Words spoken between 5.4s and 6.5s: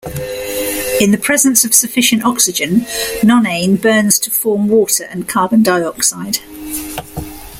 dioxide.